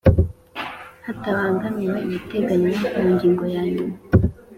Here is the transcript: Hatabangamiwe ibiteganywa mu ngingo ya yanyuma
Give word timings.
Hatabangamiwe 1.05 1.97
ibiteganywa 2.05 2.79
mu 2.97 3.05
ngingo 3.13 3.43
ya 3.47 3.51
yanyuma 3.57 3.95